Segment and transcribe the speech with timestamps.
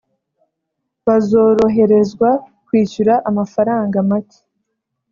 [1.05, 2.29] bazoroherezwa
[2.65, 4.39] kwishyura amafaranga make